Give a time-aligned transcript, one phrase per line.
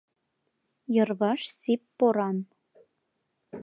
[0.95, 2.37] Йырваш сип поран.